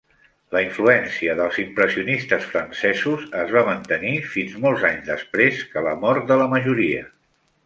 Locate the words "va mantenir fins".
3.57-4.59